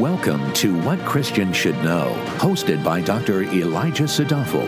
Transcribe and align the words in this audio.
Welcome 0.00 0.50
to 0.54 0.80
What 0.80 0.98
Christians 1.00 1.58
Should 1.58 1.76
Know, 1.84 2.14
hosted 2.38 2.82
by 2.82 3.02
Dr. 3.02 3.42
Elijah 3.42 4.04
Sadafel. 4.04 4.66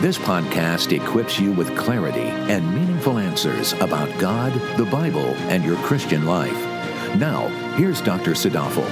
This 0.00 0.18
podcast 0.18 0.90
equips 0.90 1.38
you 1.38 1.52
with 1.52 1.78
clarity 1.78 2.26
and 2.50 2.74
meaningful 2.74 3.20
answers 3.20 3.72
about 3.74 4.18
God, 4.18 4.52
the 4.76 4.84
Bible, 4.84 5.28
and 5.46 5.62
your 5.62 5.76
Christian 5.76 6.26
life. 6.26 6.60
Now, 7.14 7.46
here's 7.76 8.00
Dr. 8.00 8.32
Sadafel. 8.32 8.90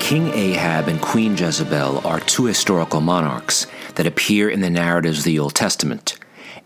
King 0.00 0.28
Ahab 0.28 0.88
and 0.88 0.98
Queen 1.02 1.36
Jezebel 1.36 1.98
are 2.06 2.20
two 2.20 2.46
historical 2.46 3.02
monarchs 3.02 3.66
that 3.96 4.06
appear 4.06 4.48
in 4.48 4.62
the 4.62 4.70
narratives 4.70 5.18
of 5.18 5.24
the 5.24 5.38
Old 5.38 5.54
Testament. 5.54 6.18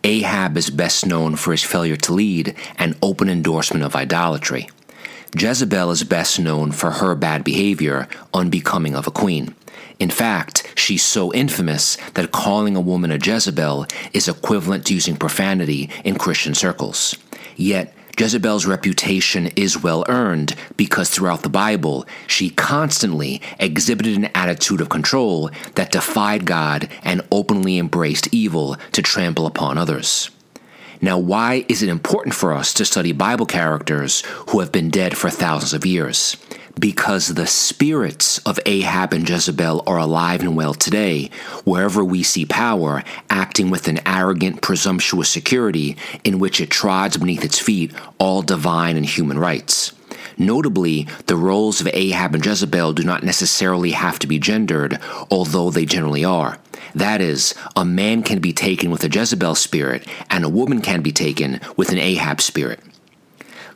Ahab 0.05 0.57
is 0.57 0.70
best 0.70 1.05
known 1.05 1.34
for 1.34 1.50
his 1.50 1.64
failure 1.64 1.96
to 1.96 2.12
lead 2.14 2.55
and 2.77 2.97
open 3.02 3.28
endorsement 3.28 3.84
of 3.84 3.97
idolatry. 3.97 4.69
Jezebel 5.37 5.91
is 5.91 6.05
best 6.05 6.41
known 6.41 6.73
for 6.73 6.91
her 6.91 7.14
bad 7.14 7.45
behavior, 7.45 8.09
unbecoming 8.32 8.95
of 8.95 9.06
a 9.06 9.10
queen. 9.10 9.55
In 9.98 10.10
fact, 10.10 10.73
she's 10.77 11.05
so 11.05 11.32
infamous 11.34 11.96
that 12.14 12.32
calling 12.32 12.77
a 12.77 12.80
woman 12.80 13.10
a 13.10 13.19
Jezebel 13.23 13.86
is 14.12 14.28
equivalent 14.28 14.86
to 14.86 14.95
using 14.95 15.16
profanity 15.16 15.91
in 16.05 16.16
Christian 16.16 16.55
circles. 16.55 17.16
Yet, 17.56 17.95
Jezebel's 18.19 18.66
reputation 18.66 19.48
is 19.55 19.80
well 19.80 20.05
earned 20.09 20.55
because 20.77 21.10
throughout 21.10 21.42
the 21.42 21.48
Bible, 21.48 22.06
she 22.27 22.50
constantly 22.50 23.41
exhibited 23.60 24.16
an 24.16 24.30
attitude 24.34 24.80
of 24.80 24.88
control 24.88 25.50
that 25.74 25.92
defied 25.92 26.45
God 26.45 26.88
and 27.02 27.22
openly 27.30 27.78
embraced 27.78 28.33
evil 28.33 28.77
to 28.92 29.02
trample 29.02 29.47
upon 29.47 29.78
others. 29.78 30.30
Now, 31.01 31.19
why 31.19 31.65
is 31.69 31.83
it 31.83 31.88
important 31.88 32.34
for 32.34 32.52
us 32.52 32.75
to 32.75 32.84
study 32.84 33.12
Bible 33.12 33.47
characters 33.47 34.23
who 34.48 34.61
have 34.61 34.73
been 34.73 34.91
dead 34.91 35.17
for 35.17 35.31
thousands 35.31 35.72
of 35.72 35.86
years? 35.86 36.36
Because 36.78 37.28
the 37.28 37.47
spirits 37.47 38.39
of 38.39 38.59
Ahab 38.67 39.12
and 39.12 39.28
Jezebel 39.28 39.84
are 39.87 39.98
alive 39.98 40.41
and 40.41 40.56
well 40.56 40.75
today, 40.75 41.31
wherever 41.64 42.05
we 42.05 42.22
see 42.22 42.45
power 42.45 43.05
acting 43.31 43.70
with 43.70 43.87
an 43.87 44.00
arrogant, 44.06 44.61
presumptuous 44.61 45.28
security 45.28 45.97
in 46.25 46.39
which 46.41 46.61
it 46.61 46.70
trods 46.70 47.17
beneath 47.17 47.44
its 47.44 47.59
feet 47.59 47.92
all 48.19 48.42
divine 48.42 48.97
and 48.97 49.06
human 49.06 49.39
rights. 49.39 49.92
Notably, 50.37 51.06
the 51.27 51.37
roles 51.37 51.81
of 51.81 51.89
Ahab 51.92 52.34
and 52.34 52.44
Jezebel 52.44 52.92
do 52.92 53.03
not 53.03 53.25
necessarily 53.25 53.91
have 53.91 54.19
to 54.20 54.27
be 54.28 54.39
gendered, 54.39 54.98
although 55.31 55.70
they 55.70 55.84
generally 55.84 56.25
are. 56.25 56.59
That 56.94 57.20
is, 57.20 57.55
a 57.77 57.84
man 57.84 58.22
can 58.22 58.39
be 58.39 58.53
taken 58.53 58.91
with 58.91 59.05
a 59.05 59.08
Jezebel 59.08 59.55
spirit, 59.55 60.06
and 60.31 60.44
a 60.44 60.48
woman 60.48 60.81
can 60.81 61.03
be 61.03 61.12
taken 61.12 61.61
with 61.77 61.91
an 61.91 61.98
Ahab 61.98 62.41
spirit. 62.41 62.81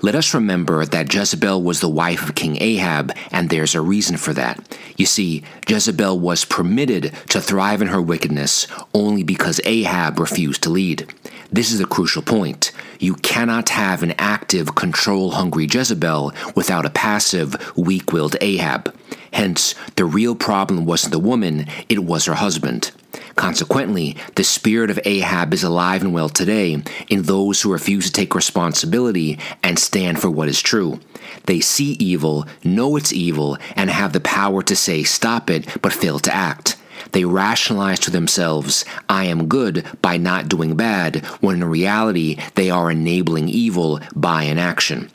Let 0.04 0.16
us 0.16 0.34
remember 0.34 0.84
that 0.84 1.14
Jezebel 1.14 1.62
was 1.62 1.80
the 1.80 1.88
wife 1.88 2.24
of 2.24 2.34
King 2.34 2.60
Ahab, 2.60 3.12
and 3.30 3.48
there's 3.48 3.76
a 3.76 3.80
reason 3.80 4.16
for 4.16 4.32
that. 4.32 4.76
You 4.96 5.06
see, 5.06 5.44
Jezebel 5.68 6.18
was 6.18 6.44
permitted 6.44 7.12
to 7.28 7.40
thrive 7.40 7.80
in 7.80 7.86
her 7.86 8.02
wickedness 8.02 8.66
only 8.92 9.22
because 9.22 9.60
Ahab 9.64 10.18
refused 10.18 10.64
to 10.64 10.70
lead. 10.70 11.12
This 11.52 11.70
is 11.70 11.80
a 11.80 11.86
crucial 11.86 12.22
point. 12.22 12.72
You 13.02 13.16
cannot 13.16 13.70
have 13.70 14.04
an 14.04 14.14
active, 14.16 14.76
control 14.76 15.32
hungry 15.32 15.66
Jezebel 15.68 16.32
without 16.54 16.86
a 16.86 16.90
passive, 16.90 17.56
weak 17.76 18.12
willed 18.12 18.36
Ahab. 18.40 18.94
Hence, 19.32 19.74
the 19.96 20.04
real 20.04 20.36
problem 20.36 20.86
wasn't 20.86 21.10
the 21.10 21.18
woman, 21.18 21.66
it 21.88 22.04
was 22.04 22.26
her 22.26 22.34
husband. 22.34 22.92
Consequently, 23.34 24.16
the 24.36 24.44
spirit 24.44 24.88
of 24.88 25.00
Ahab 25.04 25.52
is 25.52 25.64
alive 25.64 26.02
and 26.02 26.14
well 26.14 26.28
today 26.28 26.80
in 27.08 27.22
those 27.22 27.60
who 27.62 27.72
refuse 27.72 28.06
to 28.06 28.12
take 28.12 28.36
responsibility 28.36 29.36
and 29.64 29.80
stand 29.80 30.20
for 30.20 30.30
what 30.30 30.48
is 30.48 30.62
true. 30.62 31.00
They 31.46 31.58
see 31.58 31.96
evil, 31.98 32.46
know 32.62 32.94
it's 32.94 33.12
evil, 33.12 33.58
and 33.74 33.90
have 33.90 34.12
the 34.12 34.20
power 34.20 34.62
to 34.62 34.76
say 34.76 35.02
stop 35.02 35.50
it, 35.50 35.66
but 35.82 35.92
fail 35.92 36.20
to 36.20 36.32
act. 36.32 36.76
They 37.12 37.24
rationalize 37.24 38.00
to 38.00 38.10
themselves, 38.10 38.84
I 39.08 39.24
am 39.24 39.48
good 39.48 39.86
by 40.00 40.16
not 40.16 40.48
doing 40.48 40.76
bad, 40.76 41.24
when 41.40 41.56
in 41.56 41.64
reality 41.64 42.38
they 42.54 42.70
are 42.70 42.90
enabling 42.90 43.48
evil 43.48 44.00
by 44.14 44.44
inaction. 44.44 45.10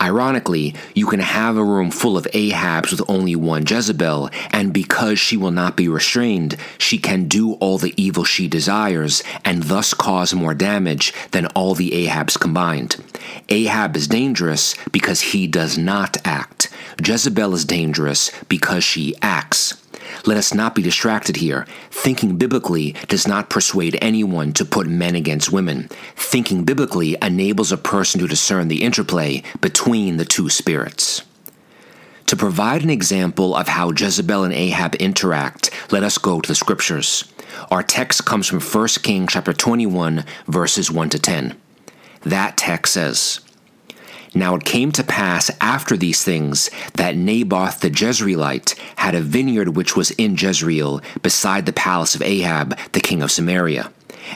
Ironically, 0.00 0.74
you 0.94 1.06
can 1.06 1.20
have 1.20 1.56
a 1.56 1.64
room 1.64 1.90
full 1.90 2.16
of 2.16 2.26
Ahabs 2.32 2.90
with 2.90 3.02
only 3.08 3.36
one 3.36 3.66
Jezebel, 3.66 4.30
and 4.50 4.72
because 4.72 5.18
she 5.18 5.36
will 5.36 5.50
not 5.50 5.76
be 5.76 5.88
restrained, 5.88 6.56
she 6.78 6.96
can 6.96 7.28
do 7.28 7.54
all 7.54 7.76
the 7.76 7.92
evil 8.02 8.24
she 8.24 8.48
desires, 8.48 9.22
and 9.44 9.64
thus 9.64 9.92
cause 9.92 10.32
more 10.32 10.54
damage 10.54 11.12
than 11.32 11.46
all 11.48 11.74
the 11.74 11.90
Ahabs 11.90 12.38
combined. 12.38 12.96
Ahab 13.50 13.94
is 13.96 14.08
dangerous 14.08 14.74
because 14.90 15.20
he 15.20 15.46
does 15.46 15.76
not 15.76 16.16
act. 16.24 16.70
Jezebel 17.04 17.54
is 17.54 17.64
dangerous 17.64 18.30
because 18.48 18.84
she 18.84 19.14
acts. 19.20 19.79
Let 20.26 20.36
us 20.36 20.54
not 20.54 20.74
be 20.74 20.82
distracted 20.82 21.36
here. 21.36 21.66
Thinking 21.90 22.36
biblically 22.36 22.92
does 23.08 23.26
not 23.26 23.50
persuade 23.50 23.98
anyone 24.00 24.52
to 24.54 24.64
put 24.64 24.86
men 24.86 25.14
against 25.14 25.52
women. 25.52 25.88
Thinking 26.16 26.64
biblically 26.64 27.16
enables 27.22 27.72
a 27.72 27.76
person 27.76 28.20
to 28.20 28.28
discern 28.28 28.68
the 28.68 28.82
interplay 28.82 29.42
between 29.60 30.16
the 30.16 30.24
two 30.24 30.48
spirits. 30.48 31.22
To 32.26 32.36
provide 32.36 32.82
an 32.82 32.90
example 32.90 33.56
of 33.56 33.66
how 33.66 33.90
Jezebel 33.90 34.44
and 34.44 34.54
Ahab 34.54 34.94
interact, 34.96 35.70
let 35.90 36.04
us 36.04 36.16
go 36.16 36.40
to 36.40 36.46
the 36.46 36.54
scriptures. 36.54 37.24
Our 37.70 37.82
text 37.82 38.24
comes 38.24 38.46
from 38.46 38.60
1 38.60 38.88
Kings 39.02 39.32
chapter 39.32 39.52
21 39.52 40.24
verses 40.46 40.90
1 40.90 41.08
to 41.10 41.18
10. 41.18 41.60
That 42.22 42.56
text 42.56 42.92
says, 42.92 43.40
now 44.34 44.54
it 44.54 44.64
came 44.64 44.92
to 44.92 45.02
pass 45.02 45.50
after 45.60 45.96
these 45.96 46.22
things 46.22 46.70
that 46.94 47.16
Naboth 47.16 47.80
the 47.80 47.90
Jezreelite 47.90 48.78
had 48.96 49.14
a 49.14 49.20
vineyard 49.20 49.76
which 49.76 49.96
was 49.96 50.12
in 50.12 50.36
Jezreel, 50.36 51.00
beside 51.22 51.66
the 51.66 51.72
palace 51.72 52.14
of 52.14 52.22
Ahab, 52.22 52.78
the 52.92 53.00
king 53.00 53.22
of 53.22 53.32
Samaria. 53.32 53.90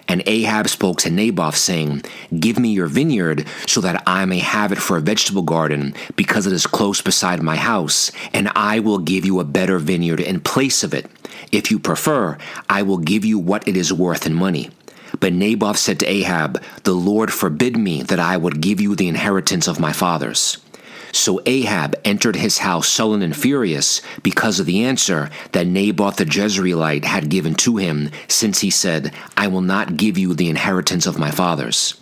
And 0.09 0.23
Ahab 0.27 0.69
spoke 0.69 0.99
to 1.01 1.11
Naboth, 1.11 1.57
saying, 1.57 2.03
Give 2.39 2.59
me 2.59 2.73
your 2.73 2.87
vineyard, 2.87 3.47
so 3.67 3.81
that 3.83 4.03
I 4.07 4.25
may 4.25 4.39
have 4.39 4.73
it 4.73 4.79
for 4.79 4.97
a 4.97 5.01
vegetable 5.01 5.43
garden, 5.43 5.95
because 6.17 6.47
it 6.47 6.53
is 6.53 6.67
close 6.67 7.01
beside 7.01 7.43
my 7.43 7.57
house, 7.57 8.11
and 8.33 8.51
I 8.57 8.81
will 8.81 8.99
give 8.99 9.25
you 9.25 9.39
a 9.39 9.45
better 9.45 9.79
vineyard 9.79 10.21
in 10.21 10.41
place 10.41 10.83
of 10.83 10.95
it. 10.95 11.07
If 11.53 11.71
you 11.71 11.79
prefer, 11.79 12.37
I 12.69 12.83
will 12.83 12.99
give 12.99 13.25
you 13.25 13.39
what 13.39 13.69
it 13.69 13.77
is 13.77 13.93
worth 13.93 14.27
in 14.27 14.35
money. 14.35 14.71
But 15.21 15.33
Naboth 15.33 15.79
said 15.79 16.01
to 16.01 16.07
Ahab, 16.07 16.63
The 16.85 16.95
Lord 16.95 17.33
forbid 17.33 17.77
me 17.77 18.03
that 18.03 18.21
I 18.21 18.37
would 18.37 18.61
give 18.61 18.81
you 18.81 18.95
the 18.95 19.09
inheritance 19.09 19.67
of 19.67 19.81
my 19.81 19.93
fathers. 19.93 20.59
So 21.15 21.41
Ahab 21.47 21.95
entered 22.05 22.35
his 22.35 22.59
house 22.59 22.89
sullen 22.89 23.23
and 23.23 23.37
furious 23.37 24.03
because 24.25 24.59
of 24.59 24.67
the 24.67 24.83
answer 24.83 25.31
that 25.53 25.67
Naboth 25.67 26.17
the 26.17 26.25
Jezreelite 26.25 27.05
had 27.05 27.29
given 27.29 27.55
to 27.57 27.77
him, 27.77 28.11
since 28.27 28.61
he 28.61 28.71
said, 28.71 29.15
I 29.37 29.47
will 29.47 29.61
not 29.61 29.97
give 29.97 30.19
you 30.19 30.35
the 30.35 30.51
inheritance 30.51 31.07
of 31.07 31.19
my 31.19 31.31
fathers. 31.31 31.95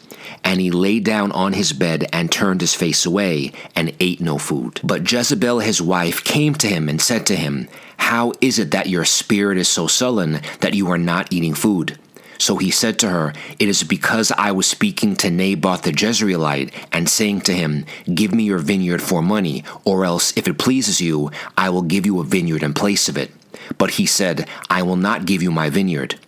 And 0.42 0.60
he 0.60 0.70
lay 0.70 0.98
down 0.98 1.30
on 1.32 1.52
his 1.52 1.74
bed 1.74 2.08
and 2.10 2.32
turned 2.32 2.62
his 2.62 2.74
face 2.74 3.04
away 3.04 3.52
and 3.76 3.94
ate 4.00 4.22
no 4.22 4.38
food. 4.38 4.80
But 4.82 5.10
Jezebel 5.10 5.60
his 5.60 5.82
wife 5.82 6.24
came 6.24 6.54
to 6.54 6.66
him 6.66 6.88
and 6.88 7.00
said 7.00 7.26
to 7.26 7.36
him, 7.36 7.68
How 7.98 8.32
is 8.40 8.58
it 8.58 8.70
that 8.70 8.88
your 8.88 9.04
spirit 9.04 9.58
is 9.58 9.68
so 9.68 9.86
sullen 9.86 10.40
that 10.60 10.74
you 10.74 10.90
are 10.90 10.98
not 10.98 11.30
eating 11.30 11.52
food? 11.52 11.98
So 12.38 12.56
he 12.56 12.70
said 12.70 12.98
to 13.00 13.08
her, 13.08 13.32
It 13.58 13.68
is 13.68 13.82
because 13.84 14.32
I 14.32 14.52
was 14.52 14.66
speaking 14.66 15.16
to 15.16 15.30
Naboth 15.30 15.82
the 15.82 15.92
Jezreelite 15.92 16.72
and 16.92 17.08
saying 17.08 17.42
to 17.42 17.52
him, 17.52 17.84
Give 18.12 18.34
me 18.34 18.44
your 18.44 18.58
vineyard 18.58 19.02
for 19.02 19.22
money, 19.22 19.64
or 19.84 20.04
else, 20.04 20.36
if 20.36 20.48
it 20.48 20.58
pleases 20.58 21.00
you, 21.00 21.30
I 21.56 21.70
will 21.70 21.82
give 21.82 22.06
you 22.06 22.20
a 22.20 22.24
vineyard 22.24 22.62
in 22.62 22.74
place 22.74 23.08
of 23.08 23.16
it. 23.16 23.30
But 23.78 23.92
he 23.92 24.06
said, 24.06 24.48
I 24.68 24.82
will 24.82 24.96
not 24.96 25.26
give 25.26 25.42
you 25.42 25.50
my 25.50 25.70
vineyard. 25.70 26.18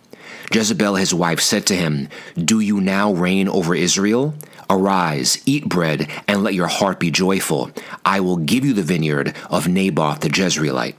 Jezebel 0.53 0.95
his 0.95 1.13
wife 1.13 1.41
said 1.41 1.65
to 1.67 1.75
him, 1.75 2.07
Do 2.37 2.59
you 2.59 2.79
now 2.79 3.11
reign 3.11 3.47
over 3.47 3.75
Israel? 3.75 4.35
Arise, 4.69 5.41
eat 5.45 5.67
bread, 5.67 6.09
and 6.27 6.43
let 6.43 6.53
your 6.53 6.67
heart 6.67 6.99
be 6.99 7.11
joyful. 7.11 7.71
I 8.03 8.19
will 8.19 8.37
give 8.37 8.65
you 8.65 8.73
the 8.73 8.83
vineyard 8.83 9.35
of 9.49 9.67
Naboth 9.67 10.21
the 10.21 10.29
Jezreelite. 10.29 10.95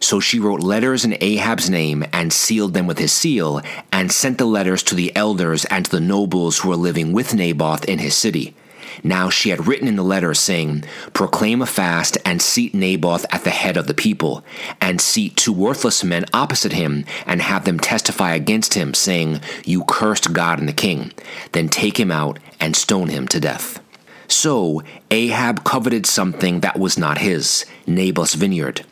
So 0.00 0.20
she 0.20 0.38
wrote 0.38 0.60
letters 0.60 1.04
in 1.04 1.16
Ahab's 1.20 1.70
name 1.70 2.04
and 2.12 2.32
sealed 2.32 2.74
them 2.74 2.86
with 2.86 2.98
his 2.98 3.12
seal, 3.12 3.60
and 3.92 4.12
sent 4.12 4.38
the 4.38 4.44
letters 4.44 4.82
to 4.84 4.94
the 4.94 5.14
elders 5.16 5.64
and 5.66 5.84
to 5.84 5.90
the 5.90 6.00
nobles 6.00 6.58
who 6.58 6.68
were 6.68 6.76
living 6.76 7.12
with 7.12 7.34
Naboth 7.34 7.84
in 7.84 7.98
his 7.98 8.14
city. 8.14 8.54
Now 9.02 9.28
she 9.28 9.50
had 9.50 9.66
written 9.66 9.88
in 9.88 9.96
the 9.96 10.02
letter, 10.02 10.34
saying, 10.34 10.84
Proclaim 11.12 11.62
a 11.62 11.66
fast 11.66 12.18
and 12.24 12.40
seat 12.40 12.74
Naboth 12.74 13.26
at 13.30 13.44
the 13.44 13.50
head 13.50 13.76
of 13.76 13.86
the 13.86 13.94
people, 13.94 14.44
and 14.80 15.00
seat 15.00 15.36
two 15.36 15.52
worthless 15.52 16.02
men 16.02 16.24
opposite 16.32 16.72
him, 16.72 17.04
and 17.26 17.42
have 17.42 17.64
them 17.64 17.78
testify 17.78 18.34
against 18.34 18.74
him, 18.74 18.94
saying, 18.94 19.40
You 19.64 19.84
cursed 19.84 20.32
God 20.32 20.58
and 20.58 20.68
the 20.68 20.72
king. 20.72 21.12
Then 21.52 21.68
take 21.68 21.98
him 21.98 22.10
out 22.10 22.38
and 22.60 22.74
stone 22.74 23.08
him 23.08 23.28
to 23.28 23.40
death. 23.40 23.80
So 24.28 24.82
Ahab 25.10 25.64
coveted 25.64 26.06
something 26.06 26.60
that 26.60 26.78
was 26.78 26.98
not 26.98 27.18
his, 27.18 27.64
Naboth's 27.86 28.34
vineyard. 28.34 28.84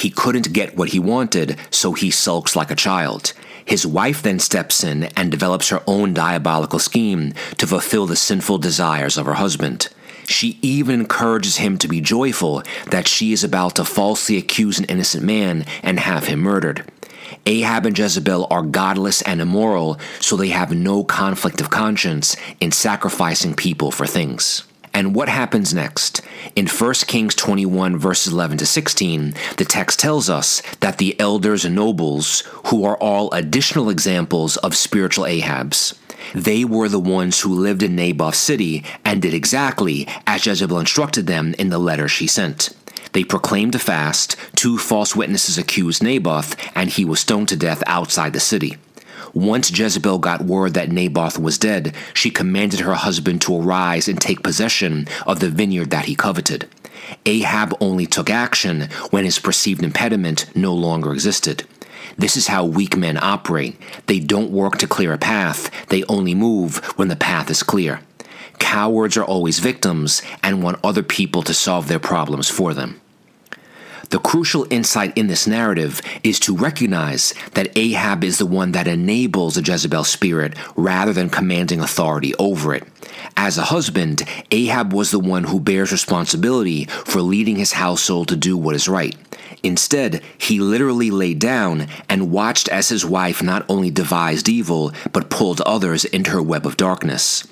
He 0.00 0.08
couldn't 0.08 0.54
get 0.54 0.78
what 0.78 0.88
he 0.88 0.98
wanted, 0.98 1.58
so 1.68 1.92
he 1.92 2.10
sulks 2.10 2.56
like 2.56 2.70
a 2.70 2.74
child. 2.74 3.34
His 3.66 3.86
wife 3.86 4.22
then 4.22 4.38
steps 4.38 4.82
in 4.82 5.04
and 5.14 5.30
develops 5.30 5.68
her 5.68 5.82
own 5.86 6.14
diabolical 6.14 6.78
scheme 6.78 7.34
to 7.58 7.66
fulfill 7.66 8.06
the 8.06 8.16
sinful 8.16 8.56
desires 8.56 9.18
of 9.18 9.26
her 9.26 9.34
husband. 9.34 9.90
She 10.24 10.58
even 10.62 11.00
encourages 11.00 11.58
him 11.58 11.76
to 11.76 11.86
be 11.86 12.00
joyful 12.00 12.62
that 12.90 13.08
she 13.08 13.34
is 13.34 13.44
about 13.44 13.76
to 13.76 13.84
falsely 13.84 14.38
accuse 14.38 14.78
an 14.78 14.86
innocent 14.86 15.22
man 15.22 15.66
and 15.82 16.00
have 16.00 16.28
him 16.28 16.40
murdered. 16.40 16.90
Ahab 17.44 17.84
and 17.84 17.98
Jezebel 17.98 18.46
are 18.50 18.62
godless 18.62 19.20
and 19.20 19.38
immoral, 19.42 20.00
so 20.18 20.34
they 20.34 20.48
have 20.48 20.72
no 20.72 21.04
conflict 21.04 21.60
of 21.60 21.68
conscience 21.68 22.36
in 22.58 22.72
sacrificing 22.72 23.52
people 23.52 23.90
for 23.90 24.06
things. 24.06 24.64
And 24.92 25.14
what 25.14 25.28
happens 25.28 25.72
next? 25.72 26.20
In 26.56 26.66
1 26.66 26.94
Kings 27.06 27.34
21, 27.34 27.96
verses 27.96 28.32
11 28.32 28.58
to 28.58 28.66
16, 28.66 29.34
the 29.56 29.64
text 29.64 30.00
tells 30.00 30.28
us 30.28 30.62
that 30.80 30.98
the 30.98 31.18
elders 31.20 31.64
and 31.64 31.74
nobles, 31.74 32.40
who 32.66 32.84
are 32.84 32.96
all 32.96 33.30
additional 33.32 33.88
examples 33.88 34.56
of 34.58 34.76
spiritual 34.76 35.24
Ahabs, 35.24 35.96
they 36.34 36.64
were 36.64 36.88
the 36.88 37.00
ones 37.00 37.40
who 37.40 37.54
lived 37.54 37.82
in 37.82 37.96
Naboth's 37.96 38.38
city 38.38 38.84
and 39.04 39.22
did 39.22 39.34
exactly 39.34 40.06
as 40.26 40.44
Jezebel 40.44 40.78
instructed 40.78 41.26
them 41.26 41.54
in 41.58 41.70
the 41.70 41.78
letter 41.78 42.08
she 42.08 42.26
sent. 42.26 42.70
They 43.12 43.24
proclaimed 43.24 43.74
a 43.74 43.78
fast, 43.78 44.36
two 44.54 44.78
false 44.78 45.16
witnesses 45.16 45.58
accused 45.58 46.02
Naboth, 46.02 46.56
and 46.76 46.90
he 46.90 47.04
was 47.04 47.20
stoned 47.20 47.48
to 47.48 47.56
death 47.56 47.82
outside 47.86 48.32
the 48.32 48.40
city. 48.40 48.76
Once 49.32 49.76
Jezebel 49.76 50.18
got 50.18 50.42
word 50.42 50.74
that 50.74 50.90
Naboth 50.90 51.38
was 51.38 51.58
dead, 51.58 51.94
she 52.14 52.30
commanded 52.30 52.80
her 52.80 52.94
husband 52.94 53.40
to 53.42 53.56
arise 53.56 54.08
and 54.08 54.20
take 54.20 54.42
possession 54.42 55.06
of 55.26 55.40
the 55.40 55.50
vineyard 55.50 55.90
that 55.90 56.06
he 56.06 56.14
coveted. 56.14 56.68
Ahab 57.26 57.74
only 57.80 58.06
took 58.06 58.28
action 58.28 58.88
when 59.10 59.24
his 59.24 59.38
perceived 59.38 59.82
impediment 59.82 60.50
no 60.54 60.74
longer 60.74 61.12
existed. 61.12 61.64
This 62.16 62.36
is 62.36 62.48
how 62.48 62.64
weak 62.64 62.96
men 62.96 63.18
operate. 63.22 63.76
They 64.06 64.20
don't 64.20 64.50
work 64.50 64.78
to 64.78 64.86
clear 64.86 65.12
a 65.12 65.18
path, 65.18 65.70
they 65.88 66.04
only 66.04 66.34
move 66.34 66.78
when 66.98 67.08
the 67.08 67.16
path 67.16 67.50
is 67.50 67.62
clear. 67.62 68.00
Cowards 68.58 69.16
are 69.16 69.24
always 69.24 69.58
victims 69.58 70.22
and 70.42 70.62
want 70.62 70.78
other 70.84 71.02
people 71.02 71.42
to 71.42 71.54
solve 71.54 71.88
their 71.88 71.98
problems 71.98 72.50
for 72.50 72.74
them. 72.74 72.99
The 74.10 74.18
crucial 74.18 74.66
insight 74.70 75.16
in 75.16 75.28
this 75.28 75.46
narrative 75.46 76.02
is 76.24 76.40
to 76.40 76.56
recognize 76.56 77.32
that 77.52 77.70
Ahab 77.78 78.24
is 78.24 78.38
the 78.38 78.46
one 78.46 78.72
that 78.72 78.88
enables 78.88 79.54
the 79.54 79.62
Jezebel 79.62 80.02
spirit 80.02 80.56
rather 80.74 81.12
than 81.12 81.30
commanding 81.30 81.80
authority 81.80 82.34
over 82.34 82.74
it. 82.74 82.88
As 83.36 83.56
a 83.56 83.62
husband, 83.62 84.24
Ahab 84.50 84.92
was 84.92 85.12
the 85.12 85.20
one 85.20 85.44
who 85.44 85.60
bears 85.60 85.92
responsibility 85.92 86.86
for 86.86 87.20
leading 87.22 87.54
his 87.54 87.74
household 87.74 88.26
to 88.28 88.36
do 88.36 88.56
what 88.56 88.74
is 88.74 88.88
right. 88.88 89.16
Instead, 89.62 90.22
he 90.36 90.58
literally 90.58 91.12
lay 91.12 91.32
down 91.32 91.86
and 92.08 92.32
watched 92.32 92.68
as 92.68 92.88
his 92.88 93.06
wife 93.06 93.44
not 93.44 93.64
only 93.68 93.90
devised 93.90 94.48
evil, 94.48 94.92
but 95.12 95.30
pulled 95.30 95.60
others 95.60 96.04
into 96.04 96.32
her 96.32 96.42
web 96.42 96.66
of 96.66 96.76
darkness. 96.76 97.46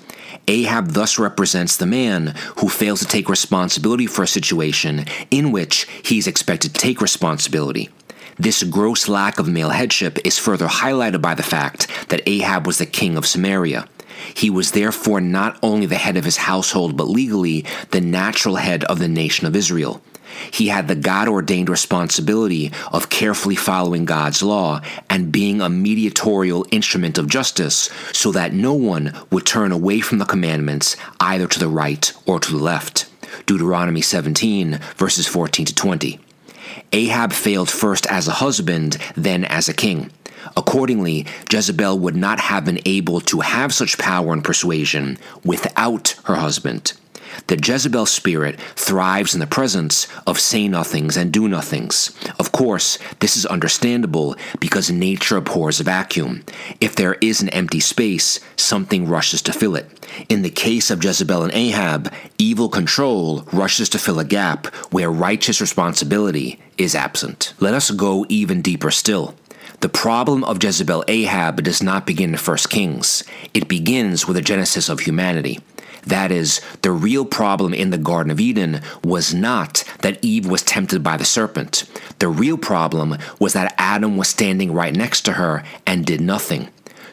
Ahab 0.47 0.89
thus 0.91 1.19
represents 1.19 1.77
the 1.77 1.85
man 1.85 2.33
who 2.57 2.69
fails 2.69 2.99
to 2.99 3.05
take 3.05 3.29
responsibility 3.29 4.07
for 4.07 4.23
a 4.23 4.27
situation 4.27 5.05
in 5.31 5.51
which 5.51 5.87
he 6.03 6.17
is 6.17 6.27
expected 6.27 6.73
to 6.73 6.79
take 6.79 7.01
responsibility. 7.01 7.89
This 8.37 8.63
gross 8.63 9.09
lack 9.09 9.37
of 9.37 9.49
male 9.49 9.69
headship 9.69 10.17
is 10.25 10.39
further 10.39 10.67
highlighted 10.67 11.21
by 11.21 11.35
the 11.35 11.43
fact 11.43 11.87
that 12.09 12.21
Ahab 12.25 12.65
was 12.65 12.77
the 12.77 12.85
king 12.85 13.17
of 13.17 13.25
Samaria. 13.25 13.87
He 14.33 14.49
was 14.49 14.71
therefore 14.71 15.21
not 15.21 15.57
only 15.61 15.85
the 15.85 15.95
head 15.95 16.17
of 16.17 16.25
his 16.25 16.37
household, 16.37 16.95
but 16.95 17.09
legally 17.09 17.65
the 17.91 18.01
natural 18.01 18.55
head 18.55 18.83
of 18.85 18.99
the 18.99 19.07
nation 19.07 19.45
of 19.45 19.55
Israel. 19.55 20.01
He 20.51 20.67
had 20.67 20.87
the 20.87 20.95
God 20.95 21.27
ordained 21.27 21.69
responsibility 21.69 22.71
of 22.91 23.09
carefully 23.09 23.55
following 23.55 24.05
God's 24.05 24.41
law 24.41 24.81
and 25.09 25.31
being 25.31 25.61
a 25.61 25.69
mediatorial 25.69 26.65
instrument 26.71 27.17
of 27.17 27.27
justice 27.27 27.89
so 28.13 28.31
that 28.31 28.53
no 28.53 28.73
one 28.73 29.13
would 29.31 29.45
turn 29.45 29.71
away 29.71 30.01
from 30.01 30.17
the 30.17 30.25
commandments 30.25 30.95
either 31.19 31.47
to 31.47 31.59
the 31.59 31.67
right 31.67 32.11
or 32.25 32.39
to 32.39 32.51
the 32.51 32.63
left. 32.63 33.09
Deuteronomy 33.45 34.01
17, 34.01 34.79
verses 34.95 35.27
14 35.27 35.65
to 35.67 35.75
20. 35.75 36.19
Ahab 36.93 37.33
failed 37.33 37.69
first 37.69 38.05
as 38.07 38.27
a 38.27 38.33
husband, 38.33 38.97
then 39.15 39.45
as 39.45 39.69
a 39.69 39.73
king. 39.73 40.11
Accordingly, 40.55 41.25
Jezebel 41.51 41.99
would 41.99 42.15
not 42.15 42.39
have 42.39 42.65
been 42.65 42.79
able 42.85 43.21
to 43.21 43.41
have 43.41 43.73
such 43.73 43.97
power 43.97 44.33
and 44.33 44.43
persuasion 44.43 45.17
without 45.43 46.15
her 46.25 46.35
husband. 46.35 46.93
The 47.47 47.59
Jezebel 47.61 48.05
spirit 48.05 48.59
thrives 48.75 49.33
in 49.33 49.39
the 49.39 49.47
presence 49.47 50.07
of 50.25 50.39
say 50.39 50.67
nothings 50.67 51.17
and 51.17 51.31
do 51.31 51.47
nothings. 51.47 52.11
Of 52.39 52.51
course, 52.51 52.97
this 53.19 53.35
is 53.35 53.45
understandable 53.45 54.35
because 54.59 54.91
nature 54.91 55.37
abhors 55.37 55.79
a 55.79 55.83
vacuum. 55.83 56.43
If 56.79 56.95
there 56.95 57.15
is 57.15 57.41
an 57.41 57.49
empty 57.49 57.79
space, 57.79 58.39
something 58.55 59.07
rushes 59.07 59.41
to 59.43 59.53
fill 59.53 59.75
it. 59.75 59.87
In 60.27 60.41
the 60.41 60.49
case 60.49 60.89
of 60.89 61.03
Jezebel 61.03 61.43
and 61.43 61.53
Ahab, 61.53 62.11
evil 62.37 62.69
control 62.69 63.43
rushes 63.51 63.89
to 63.89 63.99
fill 63.99 64.19
a 64.19 64.25
gap 64.25 64.67
where 64.91 65.11
righteous 65.11 65.61
responsibility 65.61 66.59
is 66.77 66.95
absent. 66.95 67.53
Let 67.59 67.73
us 67.73 67.91
go 67.91 68.25
even 68.29 68.61
deeper 68.61 68.91
still. 68.91 69.35
The 69.81 69.89
problem 69.89 70.43
of 70.43 70.61
Jezebel 70.61 71.05
Ahab 71.07 71.63
does 71.63 71.81
not 71.81 72.05
begin 72.05 72.33
in 72.33 72.39
1 72.39 72.57
Kings. 72.69 73.23
It 73.53 73.69
begins 73.69 74.27
with 74.27 74.35
the 74.35 74.41
genesis 74.41 74.89
of 74.89 75.01
humanity. 75.01 75.59
That 76.05 76.31
is, 76.31 76.61
the 76.81 76.91
real 76.91 77.25
problem 77.25 77.73
in 77.73 77.89
the 77.89 77.97
Garden 77.97 78.31
of 78.31 78.39
Eden 78.39 78.81
was 79.03 79.33
not 79.33 79.83
that 79.99 80.23
Eve 80.23 80.47
was 80.47 80.63
tempted 80.63 81.03
by 81.03 81.17
the 81.17 81.25
serpent. 81.25 81.83
The 82.19 82.29
real 82.29 82.57
problem 82.57 83.17
was 83.39 83.53
that 83.53 83.75
Adam 83.77 84.17
was 84.17 84.27
standing 84.27 84.73
right 84.73 84.95
next 84.95 85.21
to 85.21 85.33
her 85.33 85.63
and 85.85 86.05
did 86.05 86.21
nothing. 86.21 86.69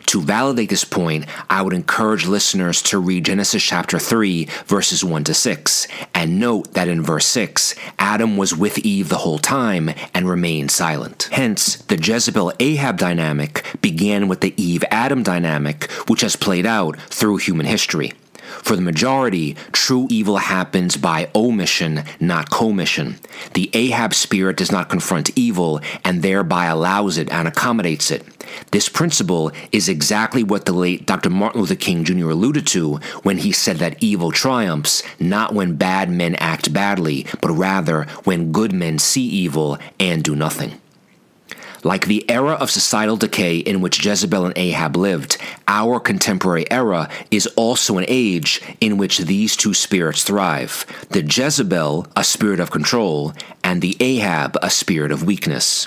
To 0.07 0.23
validate 0.23 0.71
this 0.71 0.85
point, 0.85 1.27
I 1.51 1.63
would 1.63 1.73
encourage 1.73 2.27
listeners 2.27 2.81
to 2.83 2.99
read 2.99 3.25
Genesis 3.25 3.63
chapter 3.63 3.99
3, 3.99 4.45
verses 4.65 5.03
1 5.03 5.25
to 5.25 5.35
6, 5.35 5.89
and 6.15 6.39
note 6.39 6.75
that 6.75 6.87
in 6.87 7.03
verse 7.03 7.27
6, 7.27 7.75
Adam 7.99 8.37
was 8.37 8.55
with 8.57 8.79
Eve 8.79 9.09
the 9.09 9.19
whole 9.19 9.41
time 9.41 9.91
and 10.15 10.29
remained 10.29 10.71
silent. 10.71 11.29
Hence, 11.33 11.77
the 11.77 11.97
Jezebel 11.97 12.53
Ahab 12.61 12.99
dynamic 12.99 13.65
began 13.83 14.29
with 14.29 14.43
the 14.43 14.55
Eve 14.57 14.85
Adam 14.93 15.25
dynamic, 15.25 15.91
which 16.09 16.21
has 16.21 16.37
played 16.37 16.67
out 16.67 17.01
through 17.01 17.39
human 17.39 17.67
history. 17.67 18.13
For 18.47 18.77
the 18.77 18.83
majority, 18.83 19.57
true 19.73 20.07
evil 20.11 20.39
happens 20.39 20.97
by 20.97 21.31
omission, 21.35 22.05
not 22.21 22.51
commission. 22.51 23.17
The 23.55 23.71
Ahab 23.75 24.15
spirit 24.15 24.57
does 24.57 24.73
not 24.73 24.89
confront 24.89 25.37
evil 25.37 25.81
and 26.05 26.23
thereby 26.23 26.67
allows 26.67 27.19
it 27.19 27.31
and 27.31 27.47
accommodates 27.47 28.11
it. 28.11 28.25
This 28.71 28.89
principle 28.89 29.51
is 29.73 29.89
exactly 29.89 30.43
what 30.43 30.65
the 30.65 30.73
late 30.73 31.07
Dr. 31.07 31.31
Martin 31.31 31.61
Luther 31.61 31.75
King 31.75 32.05
Jr. 32.05 32.31
alluded 32.31 32.67
to 32.69 32.97
when 33.23 33.39
he 33.39 33.53
said 33.53 33.79
that 33.79 33.97
evil 34.01 34.31
triumphs 34.31 35.03
not 35.19 35.55
when 35.55 35.77
bad 35.77 36.11
men 36.11 36.35
act 36.37 36.73
badly, 36.73 37.27
but 37.41 37.51
rather 37.51 38.05
when 38.25 38.53
good 38.53 38.73
men 38.73 38.99
see 38.99 39.27
evil 39.27 39.79
and 39.99 40.23
do 40.23 40.37
nothing. 40.37 40.81
Like 41.87 42.07
the 42.07 42.29
era 42.29 42.55
of 42.55 42.69
societal 42.69 43.17
decay 43.17 43.59
in 43.59 43.81
which 43.81 44.05
Jezebel 44.05 44.45
and 44.45 44.59
Ahab 44.59 44.97
lived, 44.97 45.37
our 45.69 46.01
contemporary 46.01 46.69
era 46.69 47.09
is 47.31 47.47
also 47.55 47.97
an 47.97 48.05
age 48.09 48.61
in 48.81 48.99
which 48.99 49.19
these 49.19 49.55
two 49.55 49.73
spirits 49.73 50.25
thrive 50.25 50.85
the 51.11 51.23
Jezebel, 51.23 52.09
a 52.17 52.25
spirit 52.25 52.59
of 52.59 52.73
control, 52.73 53.35
and 53.63 53.83
the 53.83 53.97
Ahab, 54.01 54.59
a 54.61 54.69
spirit 54.69 55.13
of 55.13 55.23
weakness. 55.23 55.87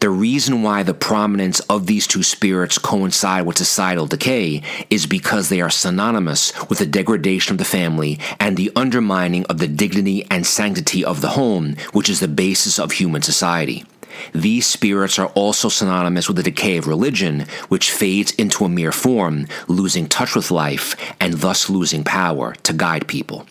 The 0.00 0.10
reason 0.10 0.60
why 0.62 0.82
the 0.82 0.92
prominence 0.92 1.60
of 1.60 1.86
these 1.86 2.06
two 2.06 2.22
spirits 2.22 2.76
coincide 2.76 3.46
with 3.46 3.56
societal 3.56 4.06
decay 4.06 4.60
is 4.90 5.06
because 5.06 5.48
they 5.48 5.62
are 5.62 5.70
synonymous 5.70 6.52
with 6.68 6.80
the 6.80 6.84
degradation 6.84 7.54
of 7.54 7.58
the 7.58 7.64
family 7.64 8.18
and 8.38 8.58
the 8.58 8.70
undermining 8.76 9.46
of 9.46 9.56
the 9.56 9.68
dignity 9.68 10.26
and 10.30 10.46
sanctity 10.46 11.02
of 11.02 11.22
the 11.22 11.30
home, 11.30 11.76
which 11.94 12.10
is 12.10 12.20
the 12.20 12.28
basis 12.28 12.78
of 12.78 12.92
human 12.92 13.22
society. 13.22 13.86
These 14.32 14.66
spirits 14.66 15.18
are 15.18 15.28
also 15.28 15.68
synonymous 15.68 16.28
with 16.28 16.36
the 16.36 16.42
decay 16.42 16.76
of 16.76 16.86
religion, 16.86 17.46
which 17.68 17.90
fades 17.90 18.32
into 18.32 18.64
a 18.64 18.68
mere 18.68 18.92
form, 18.92 19.46
losing 19.68 20.08
touch 20.08 20.34
with 20.34 20.50
life 20.50 20.96
and 21.20 21.34
thus 21.34 21.70
losing 21.70 22.04
power 22.04 22.54
to 22.62 22.72
guide 22.72 23.08
people. 23.08 23.46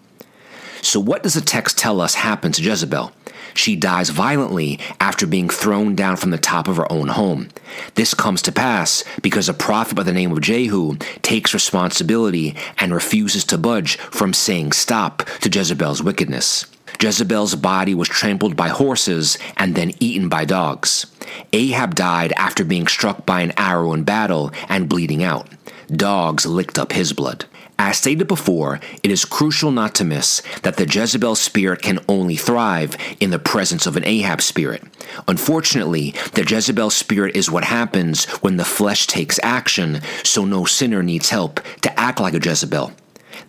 So, 0.82 1.00
what 1.00 1.24
does 1.24 1.34
the 1.34 1.42
text 1.42 1.78
tell 1.78 2.00
us 2.00 2.16
happened 2.16 2.54
to 2.56 2.64
Jezebel? 2.64 3.12
She 3.54 3.76
dies 3.76 4.10
violently 4.10 4.80
after 5.00 5.28
being 5.28 5.50
thrown 5.50 5.96
down 5.96 6.16
from 6.16 6.32
the 6.32 6.38
top 6.38 6.68
of 6.68 6.78
her 6.78 6.90
own 6.92 7.10
home. 7.10 7.50
This 7.96 8.14
comes 8.14 8.42
to 8.44 8.52
pass 8.52 9.04
because 9.22 9.50
a 9.50 9.54
prophet 9.54 9.96
by 9.96 10.04
the 10.04 10.14
name 10.14 10.32
of 10.32 10.42
Jehu 10.42 10.96
takes 11.22 11.54
responsibility 11.54 12.56
and 12.78 12.94
refuses 12.94 13.44
to 13.46 13.58
budge 13.58 13.98
from 13.98 14.34
saying 14.34 14.72
stop 14.72 15.24
to 15.42 15.50
Jezebel's 15.50 16.02
wickedness. 16.02 16.66
Jezebel's 17.02 17.56
body 17.56 17.96
was 17.96 18.10
trampled 18.10 18.58
by 18.58 18.68
horses 18.68 19.38
and 19.56 19.74
then 19.74 19.94
eaten 20.00 20.28
by 20.28 20.44
dogs. 20.44 21.06
Ahab 21.54 21.96
died 21.96 22.34
after 22.34 22.66
being 22.66 22.88
struck 22.88 23.26
by 23.26 23.42
an 23.42 23.54
arrow 23.56 23.94
in 23.94 24.04
battle 24.04 24.52
and 24.68 24.90
bleeding 24.90 25.24
out. 25.24 25.48
Dogs 25.88 26.46
licked 26.46 26.78
up 26.78 26.92
his 26.92 27.14
blood. 27.14 27.46
As 27.82 27.98
stated 27.98 28.28
before, 28.28 28.82
it 29.04 29.10
is 29.10 29.24
crucial 29.24 29.72
not 29.72 29.96
to 29.96 30.04
miss 30.04 30.42
that 30.64 30.76
the 30.76 30.86
Jezebel 30.86 31.36
spirit 31.36 31.82
can 31.82 32.04
only 32.10 32.36
thrive 32.36 32.98
in 33.22 33.30
the 33.30 33.40
presence 33.40 33.88
of 33.88 33.96
an 33.96 34.06
Ahab 34.06 34.42
spirit. 34.42 34.84
Unfortunately, 35.30 36.14
the 36.34 36.44
Jezebel 36.44 36.90
spirit 36.90 37.38
is 37.38 37.50
what 37.50 37.64
happens 37.64 38.26
when 38.42 38.58
the 38.58 38.66
flesh 38.66 39.08
takes 39.08 39.40
action, 39.42 40.02
so 40.26 40.44
no 40.44 40.66
sinner 40.66 41.02
needs 41.02 41.30
help 41.30 41.62
to 41.82 41.98
act 41.98 42.20
like 42.20 42.34
a 42.34 42.40
Jezebel. 42.40 42.92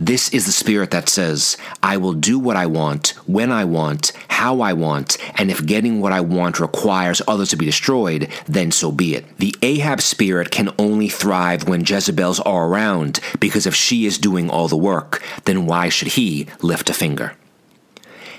This 0.02 0.30
is 0.30 0.46
the 0.46 0.52
spirit 0.52 0.92
that 0.92 1.10
says, 1.10 1.58
I 1.82 1.98
will 1.98 2.14
do 2.14 2.38
what 2.38 2.56
I 2.56 2.64
want, 2.64 3.08
when 3.26 3.52
I 3.52 3.66
want, 3.66 4.12
how 4.28 4.62
I 4.62 4.72
want, 4.72 5.18
and 5.38 5.50
if 5.50 5.66
getting 5.66 6.00
what 6.00 6.10
I 6.10 6.22
want 6.22 6.58
requires 6.58 7.20
others 7.28 7.50
to 7.50 7.56
be 7.58 7.66
destroyed, 7.66 8.30
then 8.46 8.72
so 8.72 8.90
be 8.90 9.14
it. 9.14 9.26
The 9.36 9.54
Ahab 9.60 10.00
spirit 10.00 10.50
can 10.50 10.70
only 10.78 11.10
thrive 11.10 11.68
when 11.68 11.84
Jezebels 11.84 12.40
are 12.40 12.66
around, 12.66 13.20
because 13.40 13.66
if 13.66 13.74
she 13.74 14.06
is 14.06 14.16
doing 14.16 14.48
all 14.48 14.68
the 14.68 14.76
work, 14.76 15.22
then 15.44 15.66
why 15.66 15.90
should 15.90 16.08
he 16.08 16.46
lift 16.62 16.88
a 16.88 16.94
finger? 16.94 17.34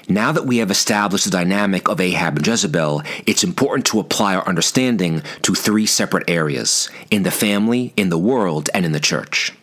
Now 0.09 0.31
that 0.31 0.47
we 0.47 0.57
have 0.57 0.71
established 0.71 1.25
the 1.25 1.29
dynamic 1.29 1.87
of 1.87 2.01
Ahab 2.01 2.37
and 2.37 2.47
Jezebel, 2.47 3.03
it's 3.27 3.43
important 3.43 3.85
to 3.85 3.99
apply 3.99 4.33
our 4.33 4.47
understanding 4.47 5.21
to 5.43 5.53
three 5.53 5.85
separate 5.85 6.27
areas 6.27 6.89
in 7.11 7.21
the 7.21 7.29
family, 7.29 7.93
in 7.95 8.09
the 8.09 8.17
world, 8.17 8.67
and 8.73 8.83
in 8.83 8.93
the 8.93 8.99
church. 8.99 9.53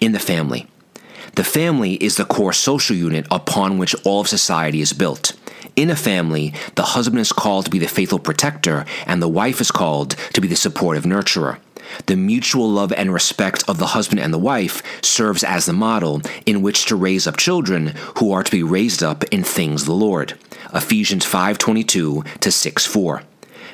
In 0.00 0.12
the 0.12 0.20
family, 0.20 0.68
the 1.36 1.44
family 1.44 1.94
is 1.94 2.16
the 2.16 2.24
core 2.24 2.54
social 2.54 2.96
unit 2.96 3.26
upon 3.30 3.76
which 3.76 3.94
all 4.04 4.22
of 4.22 4.28
society 4.28 4.80
is 4.80 4.94
built. 4.94 5.34
In 5.76 5.90
a 5.90 5.96
family, 5.96 6.54
the 6.76 6.82
husband 6.82 7.20
is 7.20 7.30
called 7.30 7.66
to 7.66 7.70
be 7.70 7.78
the 7.78 7.86
faithful 7.86 8.18
protector, 8.18 8.86
and 9.06 9.20
the 9.20 9.28
wife 9.28 9.60
is 9.60 9.70
called 9.70 10.16
to 10.32 10.40
be 10.40 10.48
the 10.48 10.56
supportive 10.56 11.04
nurturer. 11.04 11.58
The 12.06 12.16
mutual 12.16 12.70
love 12.70 12.90
and 12.90 13.12
respect 13.12 13.68
of 13.68 13.76
the 13.76 13.88
husband 13.88 14.20
and 14.20 14.32
the 14.32 14.38
wife 14.38 14.82
serves 15.04 15.44
as 15.44 15.66
the 15.66 15.74
model 15.74 16.22
in 16.46 16.62
which 16.62 16.86
to 16.86 16.96
raise 16.96 17.26
up 17.26 17.36
children 17.36 17.92
who 18.18 18.32
are 18.32 18.42
to 18.42 18.50
be 18.50 18.62
raised 18.62 19.02
up 19.02 19.22
in 19.24 19.44
things 19.44 19.84
the 19.84 19.92
Lord. 19.92 20.38
Ephesians 20.72 21.26
5:22 21.26 22.24
to 22.40 22.50
6:4. 22.50 23.24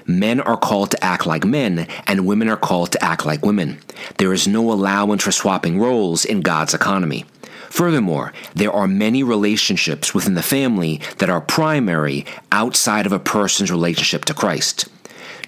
Men 0.04 0.40
are 0.40 0.56
called 0.56 0.90
to 0.90 1.04
act 1.04 1.26
like 1.26 1.44
men, 1.44 1.86
and 2.08 2.26
women 2.26 2.48
are 2.48 2.56
called 2.56 2.90
to 2.90 3.04
act 3.04 3.24
like 3.24 3.46
women. 3.46 3.78
There 4.18 4.32
is 4.32 4.48
no 4.48 4.72
allowance 4.72 5.22
for 5.22 5.30
swapping 5.30 5.78
roles 5.78 6.24
in 6.24 6.40
God's 6.40 6.74
economy. 6.74 7.24
Furthermore, 7.72 8.34
there 8.54 8.70
are 8.70 8.86
many 8.86 9.22
relationships 9.22 10.12
within 10.12 10.34
the 10.34 10.42
family 10.42 11.00
that 11.16 11.30
are 11.30 11.40
primary 11.40 12.26
outside 12.52 13.06
of 13.06 13.12
a 13.12 13.18
person's 13.18 13.70
relationship 13.70 14.26
to 14.26 14.34
Christ. 14.34 14.90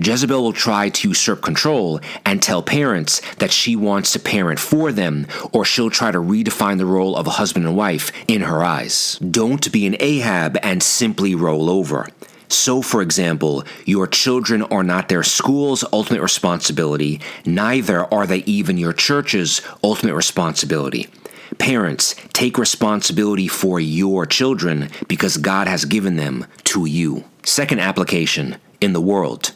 Jezebel 0.01 0.43
will 0.43 0.55
try 0.55 0.89
to 0.89 1.09
usurp 1.09 1.43
control 1.43 2.01
and 2.25 2.43
tell 2.43 2.63
parents 2.63 3.21
that 3.35 3.53
she 3.53 3.77
wants 3.77 4.11
to 4.13 4.19
parent 4.19 4.59
for 4.59 4.91
them, 4.91 5.27
or 5.53 5.67
she'll 5.67 5.91
try 5.91 6.11
to 6.11 6.19
redefine 6.19 6.79
the 6.79 6.87
role 6.87 7.15
of 7.15 7.27
a 7.27 7.37
husband 7.37 7.67
and 7.67 7.77
wife 7.77 8.11
in 8.27 8.41
her 8.41 8.65
eyes. 8.65 9.19
Don't 9.19 9.71
be 9.71 9.87
an 9.87 9.97
Ahab 10.01 10.57
and 10.63 10.83
simply 10.83 11.35
roll 11.35 11.69
over. 11.69 12.09
So, 12.49 12.81
for 12.81 13.03
example, 13.03 13.65
your 13.85 14.07
children 14.07 14.63
are 14.63 14.83
not 14.83 15.11
their 15.11 15.25
school's 15.25 15.85
ultimate 15.93 16.23
responsibility, 16.23 17.21
neither 17.45 18.13
are 18.15 18.27
they 18.27 18.39
even 18.39 18.79
your 18.79 18.95
church's 18.95 19.61
ultimate 19.83 20.15
responsibility. 20.15 21.11
Parents, 21.59 22.15
take 22.33 22.59
responsibility 22.59 23.49
for 23.49 23.79
your 23.81 24.27
children 24.27 24.91
because 25.09 25.37
God 25.37 25.67
has 25.67 25.85
given 25.85 26.17
them 26.17 26.47
to 26.65 26.87
you. 26.87 27.25
Second 27.43 27.81
application 27.81 28.57
in 28.81 28.93
the 28.93 29.01
world. 29.01 29.53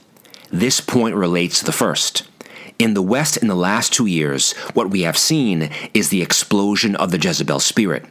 This 0.51 0.81
point 0.81 1.15
relates 1.15 1.59
to 1.59 1.65
the 1.65 1.73
first. 1.73 2.29
In 2.79 2.95
the 2.95 3.03
West, 3.03 3.37
in 3.37 3.49
the 3.49 3.57
last 3.57 3.93
two 3.93 4.07
years, 4.07 4.53
what 4.75 4.91
we 4.91 5.03
have 5.03 5.19
seen 5.19 5.71
is 5.95 6.09
the 6.09 6.23
explosion 6.23 6.95
of 6.97 7.11
the 7.11 7.19
Jezebel 7.19 7.61
spirit. 7.61 8.05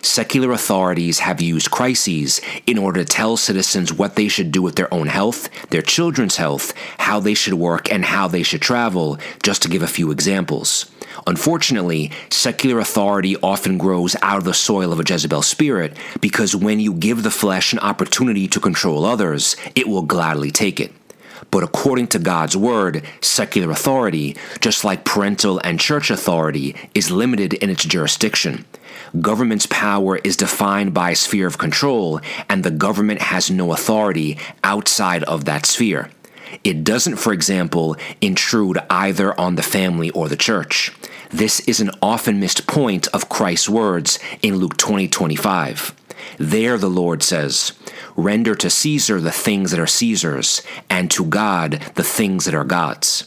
Secular 0.00 0.52
authorities 0.52 1.20
have 1.20 1.40
used 1.40 1.70
crises 1.70 2.40
in 2.66 2.78
order 2.78 3.04
to 3.04 3.04
tell 3.04 3.36
citizens 3.36 3.92
what 3.92 4.16
they 4.16 4.28
should 4.28 4.52
do 4.52 4.62
with 4.62 4.76
their 4.76 4.92
own 4.92 5.08
health, 5.08 5.48
their 5.70 5.82
children's 5.82 6.36
health, 6.36 6.72
how 6.98 7.20
they 7.20 7.34
should 7.34 7.54
work, 7.54 7.90
and 7.90 8.04
how 8.04 8.28
they 8.28 8.42
should 8.42 8.62
travel, 8.62 9.18
just 9.42 9.62
to 9.62 9.68
give 9.68 9.82
a 9.82 9.88
few 9.88 10.10
examples. 10.10 10.91
Unfortunately, 11.26 12.10
secular 12.30 12.78
authority 12.80 13.36
often 13.36 13.78
grows 13.78 14.16
out 14.22 14.38
of 14.38 14.44
the 14.44 14.54
soil 14.54 14.92
of 14.92 15.00
a 15.00 15.04
Jezebel 15.06 15.42
spirit 15.42 15.96
because 16.20 16.56
when 16.56 16.80
you 16.80 16.92
give 16.92 17.22
the 17.22 17.30
flesh 17.30 17.72
an 17.72 17.78
opportunity 17.78 18.48
to 18.48 18.60
control 18.60 19.04
others, 19.04 19.56
it 19.74 19.88
will 19.88 20.02
gladly 20.02 20.50
take 20.50 20.80
it. 20.80 20.92
But 21.50 21.62
according 21.64 22.08
to 22.08 22.18
God's 22.18 22.56
word, 22.56 23.04
secular 23.20 23.70
authority, 23.70 24.36
just 24.60 24.84
like 24.84 25.04
parental 25.04 25.60
and 25.62 25.78
church 25.78 26.10
authority, 26.10 26.74
is 26.94 27.10
limited 27.10 27.54
in 27.54 27.68
its 27.68 27.84
jurisdiction. 27.84 28.64
Government's 29.20 29.66
power 29.66 30.16
is 30.18 30.36
defined 30.36 30.94
by 30.94 31.10
a 31.10 31.16
sphere 31.16 31.46
of 31.46 31.58
control, 31.58 32.20
and 32.48 32.64
the 32.64 32.70
government 32.70 33.20
has 33.20 33.50
no 33.50 33.72
authority 33.72 34.38
outside 34.64 35.24
of 35.24 35.44
that 35.44 35.66
sphere. 35.66 36.10
It 36.64 36.84
doesn't, 36.84 37.16
for 37.16 37.32
example, 37.32 37.96
intrude 38.20 38.78
either 38.90 39.38
on 39.38 39.56
the 39.56 39.62
family 39.62 40.10
or 40.10 40.28
the 40.28 40.36
church. 40.36 40.92
This 41.30 41.60
is 41.60 41.80
an 41.80 41.90
often 42.02 42.40
missed 42.40 42.66
point 42.66 43.08
of 43.08 43.28
Christ's 43.28 43.68
words 43.68 44.18
in 44.42 44.56
Luke 44.56 44.76
20 44.76 45.08
25. 45.08 45.94
There 46.38 46.78
the 46.78 46.90
Lord 46.90 47.22
says, 47.22 47.72
Render 48.16 48.54
to 48.56 48.70
Caesar 48.70 49.20
the 49.20 49.32
things 49.32 49.70
that 49.70 49.80
are 49.80 49.86
Caesar's, 49.86 50.62
and 50.90 51.10
to 51.10 51.24
God 51.24 51.80
the 51.94 52.04
things 52.04 52.44
that 52.44 52.54
are 52.54 52.64
God's. 52.64 53.26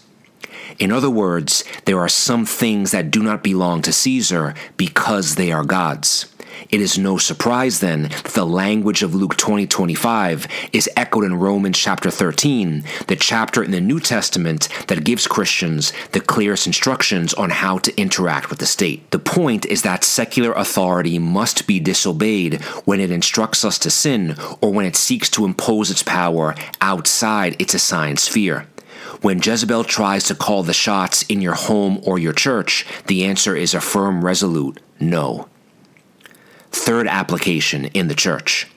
In 0.78 0.92
other 0.92 1.10
words, 1.10 1.64
there 1.86 2.00
are 2.00 2.10
some 2.10 2.46
things 2.46 2.92
that 2.92 3.12
do 3.12 3.24
not 3.24 3.44
belong 3.44 3.82
to 3.84 3.94
Caesar 3.94 4.54
because 4.78 5.36
they 5.36 5.52
are 5.52 5.64
God's. 5.64 6.26
It 6.70 6.82
is 6.82 6.98
no 6.98 7.18
surprise 7.18 7.80
then 7.80 8.04
that 8.04 8.34
the 8.34 8.46
language 8.46 9.04
of 9.04 9.16
Luke 9.16 9.38
20 9.38 9.68
25 9.68 10.48
is 10.74 10.90
echoed 10.96 11.24
in 11.24 11.36
Romans 11.36 11.78
chapter 11.78 12.10
13, 12.10 12.84
the 13.08 13.16
chapter 13.16 13.64
in 13.64 13.72
the 13.72 13.82
New 13.82 14.00
Testament 14.00 14.70
that 14.88 15.04
gives 15.04 15.28
Christians 15.28 15.94
the 16.12 16.22
clearest 16.22 16.68
instructions 16.68 17.34
on 17.34 17.50
how 17.50 17.78
to 17.80 17.96
interact 18.00 18.50
with 18.50 18.60
the 18.60 18.66
state. 18.66 19.10
The 19.12 19.20
point 19.20 19.66
is 19.66 19.82
that 19.84 20.04
secular 20.04 20.54
authority 20.54 21.20
must 21.20 21.68
be 21.68 21.80
disobeyed 21.80 22.62
when 22.86 23.00
it 23.00 23.12
instructs 23.12 23.64
us 23.64 23.78
to 23.80 23.90
sin 23.90 24.36
or 24.62 24.72
when 24.72 24.86
it 24.86 24.96
seeks 24.96 25.30
to 25.32 25.46
impose 25.46 25.92
its 25.92 26.04
power 26.04 26.56
outside 26.82 27.60
its 27.60 27.74
assigned 27.74 28.20
sphere. 28.20 28.68
When 29.22 29.42
Jezebel 29.42 29.86
tries 29.86 30.26
to 30.26 30.36
call 30.36 30.64
the 30.64 30.74
shots 30.74 31.24
in 31.24 31.42
your 31.42 31.54
home 31.54 32.00
or 32.04 32.20
your 32.20 32.34
church, 32.34 32.86
the 33.08 33.26
answer 33.26 33.56
is 33.56 33.74
a 33.74 33.82
firm, 33.82 34.24
resolute 34.24 34.80
no. 35.00 35.48
Third 36.76 37.08
application 37.08 37.86
in 37.86 38.10
the 38.10 38.14
church. 38.14 38.68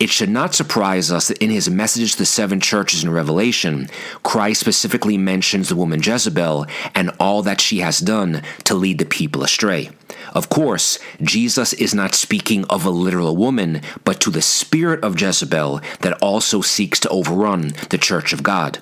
It 0.00 0.08
should 0.08 0.30
not 0.30 0.54
surprise 0.54 1.12
us 1.12 1.28
that 1.28 1.38
in 1.38 1.50
his 1.50 1.68
messages 1.68 2.12
to 2.12 2.18
the 2.18 2.26
seven 2.26 2.58
churches 2.58 3.04
in 3.04 3.10
Revelation, 3.10 3.88
Christ 4.22 4.60
specifically 4.60 5.18
mentions 5.18 5.68
the 5.68 5.76
woman 5.76 6.00
Jezebel 6.02 6.66
and 6.94 7.10
all 7.20 7.42
that 7.42 7.60
she 7.60 7.80
has 7.80 7.98
done 7.98 8.42
to 8.64 8.74
lead 8.74 8.98
the 8.98 9.04
people 9.04 9.44
astray. 9.44 9.90
Of 10.34 10.48
course, 10.48 10.98
Jesus 11.20 11.74
is 11.74 11.94
not 11.94 12.14
speaking 12.14 12.64
of 12.70 12.86
a 12.86 12.90
literal 12.90 13.36
woman, 13.36 13.82
but 14.04 14.20
to 14.22 14.30
the 14.30 14.42
spirit 14.42 15.04
of 15.04 15.20
Jezebel 15.20 15.82
that 16.00 16.18
also 16.22 16.62
seeks 16.62 16.98
to 17.00 17.10
overrun 17.10 17.74
the 17.90 17.98
church 17.98 18.32
of 18.32 18.42
God. 18.42 18.78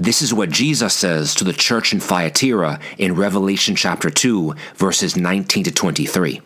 This 0.00 0.22
is 0.22 0.32
what 0.34 0.50
Jesus 0.50 0.94
says 0.94 1.34
to 1.34 1.44
the 1.44 1.52
church 1.52 1.92
in 1.92 2.00
Thyatira 2.00 2.80
in 2.96 3.14
Revelation 3.14 3.76
chapter 3.76 4.08
2, 4.08 4.54
verses 4.74 5.16
19 5.16 5.64
to 5.64 5.70
23. 5.70 6.40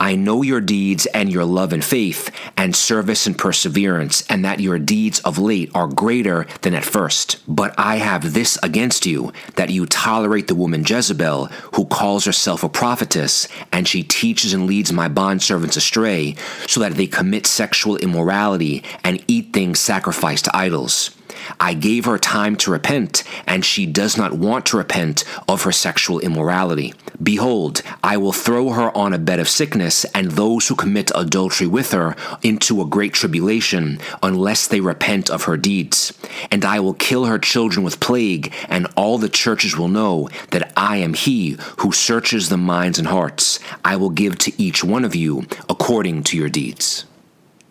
I 0.00 0.16
know 0.16 0.40
your 0.40 0.62
deeds 0.62 1.04
and 1.04 1.30
your 1.30 1.44
love 1.44 1.74
and 1.74 1.84
faith, 1.84 2.30
and 2.56 2.74
service 2.74 3.26
and 3.26 3.36
perseverance, 3.36 4.26
and 4.30 4.42
that 4.46 4.58
your 4.58 4.78
deeds 4.78 5.20
of 5.20 5.36
late 5.36 5.70
are 5.74 5.86
greater 5.86 6.46
than 6.62 6.74
at 6.74 6.86
first. 6.86 7.36
But 7.46 7.74
I 7.76 7.96
have 7.96 8.32
this 8.32 8.58
against 8.62 9.04
you, 9.04 9.34
that 9.56 9.68
you 9.68 9.84
tolerate 9.84 10.48
the 10.48 10.54
woman 10.54 10.84
Jezebel, 10.86 11.46
who 11.74 11.84
calls 11.84 12.24
herself 12.24 12.64
a 12.64 12.68
prophetess, 12.70 13.46
and 13.72 13.86
she 13.86 14.02
teaches 14.02 14.54
and 14.54 14.66
leads 14.66 14.90
my 14.90 15.10
bondservants 15.10 15.76
astray, 15.76 16.34
so 16.66 16.80
that 16.80 16.94
they 16.94 17.06
commit 17.06 17.46
sexual 17.46 17.98
immorality 17.98 18.82
and 19.04 19.22
eat 19.28 19.52
things 19.52 19.78
sacrificed 19.78 20.46
to 20.46 20.56
idols. 20.56 21.10
I 21.58 21.74
gave 21.74 22.04
her 22.04 22.18
time 22.18 22.56
to 22.56 22.70
repent, 22.70 23.24
and 23.46 23.64
she 23.64 23.86
does 23.86 24.16
not 24.16 24.32
want 24.32 24.66
to 24.66 24.76
repent 24.76 25.24
of 25.48 25.62
her 25.62 25.72
sexual 25.72 26.20
immorality. 26.20 26.94
Behold, 27.22 27.82
I 28.02 28.16
will 28.16 28.32
throw 28.32 28.70
her 28.70 28.96
on 28.96 29.12
a 29.12 29.18
bed 29.18 29.40
of 29.40 29.48
sickness, 29.48 30.04
and 30.14 30.32
those 30.32 30.68
who 30.68 30.74
commit 30.74 31.10
adultery 31.14 31.66
with 31.66 31.92
her 31.92 32.14
into 32.42 32.80
a 32.80 32.86
great 32.86 33.12
tribulation, 33.12 33.98
unless 34.22 34.66
they 34.66 34.80
repent 34.80 35.30
of 35.30 35.44
her 35.44 35.56
deeds. 35.56 36.12
And 36.50 36.64
I 36.64 36.80
will 36.80 36.94
kill 36.94 37.26
her 37.26 37.38
children 37.38 37.84
with 37.84 38.00
plague, 38.00 38.52
and 38.68 38.86
all 38.96 39.18
the 39.18 39.28
churches 39.28 39.76
will 39.76 39.88
know 39.88 40.28
that 40.50 40.72
I 40.76 40.98
am 40.98 41.14
he 41.14 41.56
who 41.78 41.92
searches 41.92 42.48
the 42.48 42.56
minds 42.56 42.98
and 42.98 43.08
hearts. 43.08 43.58
I 43.84 43.96
will 43.96 44.10
give 44.10 44.38
to 44.38 44.62
each 44.62 44.84
one 44.84 45.04
of 45.04 45.14
you 45.14 45.46
according 45.68 46.24
to 46.24 46.36
your 46.36 46.48
deeds. 46.48 47.04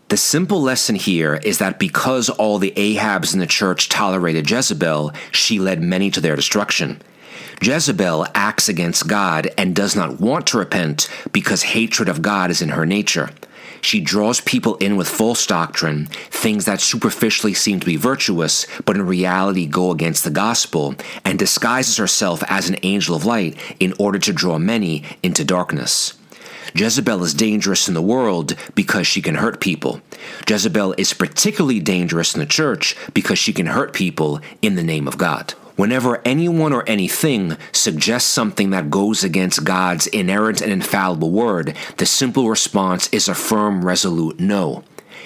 The 0.10 0.18
simple 0.18 0.60
lesson 0.60 0.96
here 0.96 1.36
is 1.44 1.60
that 1.60 1.78
because 1.78 2.30
all 2.30 2.58
the 2.58 2.74
Ahabs 2.76 3.36
in 3.36 3.40
the 3.40 3.46
church 3.46 3.90
tolerated 3.90 4.50
Jezebel, 4.50 5.12
she 5.32 5.60
led 5.60 5.84
many 5.84 6.10
to 6.10 6.20
their 6.20 6.36
destruction. 6.36 7.00
Jezebel 7.62 8.26
acts 8.34 8.68
against 8.68 9.08
God 9.08 9.52
and 9.56 9.76
does 9.76 9.96
not 9.96 10.20
want 10.20 10.48
to 10.48 10.58
repent 10.58 11.08
because 11.32 11.62
hatred 11.62 12.10
of 12.10 12.24
God 12.24 12.50
is 12.50 12.60
in 12.60 12.70
her 12.70 12.88
nature. 12.88 13.30
She 13.82 14.02
draws 14.02 14.42
people 14.42 14.78
in 14.78 14.98
with 14.98 15.08
false 15.08 15.46
doctrine, 15.46 16.08
things 16.32 16.66
that 16.66 16.82
superficially 16.82 17.54
seem 17.54 17.80
to 17.80 17.86
be 17.86 17.96
virtuous, 17.96 18.66
but 18.86 18.96
in 18.96 19.06
reality 19.06 19.68
go 19.68 19.92
against 19.92 20.24
the 20.24 20.32
gospel, 20.32 20.96
and 21.24 21.38
disguises 21.38 21.98
herself 21.98 22.44
as 22.48 22.68
an 22.68 22.78
angel 22.82 23.16
of 23.16 23.26
light 23.26 23.56
in 23.80 23.94
order 24.00 24.18
to 24.18 24.34
draw 24.34 24.58
many 24.58 25.04
into 25.22 25.46
darkness. 25.46 26.19
Jezebel 26.76 27.24
is 27.24 27.34
dangerous 27.34 27.88
in 27.88 27.94
the 27.94 28.02
world 28.02 28.56
because 28.76 29.08
she 29.08 29.22
can 29.22 29.36
hurt 29.36 29.60
people. 29.60 30.02
Jezebel 30.48 30.96
is 30.98 31.14
particularly 31.14 31.80
dangerous 31.80 32.34
in 32.34 32.40
the 32.40 32.46
church 32.46 32.96
because 33.14 33.40
she 33.40 33.54
can 33.54 33.68
hurt 33.68 33.94
people 33.94 34.40
in 34.62 34.76
the 34.76 34.84
name 34.84 35.08
of 35.08 35.18
God. 35.18 35.54
Whenever 35.76 36.22
anyone 36.26 36.74
or 36.74 36.84
anything 36.88 37.56
suggests 37.72 38.30
something 38.30 38.72
that 38.72 38.90
goes 38.90 39.24
against 39.24 39.64
God's 39.64 40.08
inerrant 40.08 40.62
and 40.62 40.74
infallible 40.74 41.32
word, 41.32 41.74
the 41.96 42.06
simple 42.06 42.50
response 42.50 43.08
is 43.14 43.30
a 43.30 43.34
firm, 43.34 43.86
resolute 43.86 44.42
no. 44.42 44.84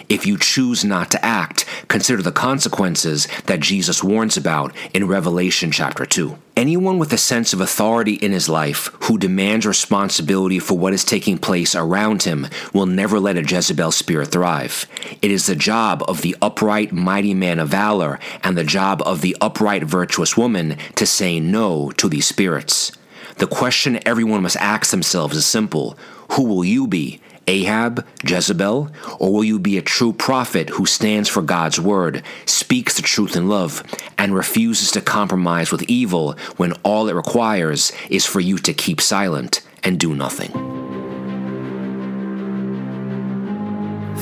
If 0.09 0.25
you 0.25 0.37
choose 0.37 0.83
not 0.83 1.11
to 1.11 1.25
act, 1.25 1.65
consider 1.87 2.21
the 2.21 2.31
consequences 2.31 3.27
that 3.45 3.59
Jesus 3.59 4.03
warns 4.03 4.37
about 4.37 4.75
in 4.93 5.07
Revelation 5.07 5.71
chapter 5.71 6.05
2. 6.05 6.37
Anyone 6.55 6.99
with 6.99 7.11
a 7.13 7.17
sense 7.17 7.51
of 7.53 7.61
authority 7.61 8.13
in 8.13 8.31
his 8.31 8.47
life 8.47 8.91
who 9.03 9.17
demands 9.17 9.65
responsibility 9.65 10.59
for 10.59 10.77
what 10.77 10.93
is 10.93 11.03
taking 11.03 11.37
place 11.37 11.73
around 11.73 12.23
him 12.23 12.47
will 12.73 12.85
never 12.85 13.19
let 13.19 13.37
a 13.37 13.43
Jezebel 13.43 13.91
spirit 13.91 14.27
thrive. 14.27 14.85
It 15.21 15.31
is 15.31 15.47
the 15.47 15.55
job 15.55 16.03
of 16.07 16.21
the 16.21 16.35
upright, 16.41 16.91
mighty 16.91 17.33
man 17.33 17.59
of 17.59 17.69
valor 17.69 18.19
and 18.43 18.55
the 18.55 18.63
job 18.63 19.01
of 19.03 19.21
the 19.21 19.35
upright, 19.41 19.83
virtuous 19.83 20.37
woman 20.37 20.77
to 20.95 21.07
say 21.07 21.39
no 21.39 21.89
to 21.91 22.07
these 22.07 22.27
spirits. 22.27 22.91
The 23.37 23.47
question 23.47 23.99
everyone 24.05 24.43
must 24.43 24.57
ask 24.57 24.91
themselves 24.91 25.35
is 25.35 25.45
simple 25.45 25.97
Who 26.33 26.43
will 26.43 26.63
you 26.63 26.87
be? 26.87 27.19
Ahab, 27.47 28.05
Jezebel, 28.23 28.89
or 29.19 29.33
will 29.33 29.43
you 29.43 29.59
be 29.59 29.77
a 29.77 29.81
true 29.81 30.13
prophet 30.13 30.69
who 30.69 30.85
stands 30.85 31.27
for 31.27 31.41
God's 31.41 31.79
word, 31.79 32.23
speaks 32.45 32.95
the 32.95 33.01
truth 33.01 33.35
in 33.35 33.49
love, 33.49 33.83
and 34.17 34.33
refuses 34.33 34.91
to 34.91 35.01
compromise 35.01 35.71
with 35.71 35.83
evil 35.83 36.35
when 36.57 36.73
all 36.83 37.09
it 37.09 37.15
requires 37.15 37.91
is 38.09 38.25
for 38.25 38.39
you 38.39 38.57
to 38.59 38.73
keep 38.73 39.01
silent 39.01 39.61
and 39.83 39.99
do 39.99 40.15
nothing? 40.15 40.51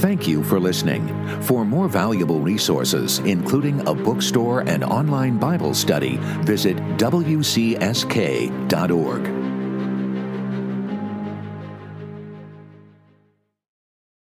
Thank 0.01 0.27
you 0.27 0.43
for 0.43 0.59
listening. 0.59 1.07
For 1.43 1.63
more 1.63 1.87
valuable 1.87 2.39
resources, 2.39 3.19
including 3.19 3.87
a 3.87 3.93
bookstore 3.93 4.61
and 4.61 4.83
online 4.83 5.37
Bible 5.37 5.75
study, 5.75 6.17
visit 6.41 6.75
WCSK.org. 6.97 7.41